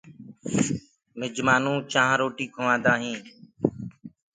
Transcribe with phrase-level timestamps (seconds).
[1.19, 3.23] مِهمآنو چآنه روٽيٚ کُوآندآ هينٚ